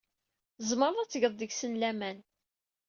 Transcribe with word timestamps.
Tzemreḍ 0.57 0.97
ad 0.99 1.09
tgeḍ 1.09 1.33
deg-sen 1.35 1.73
laman. 1.81 2.17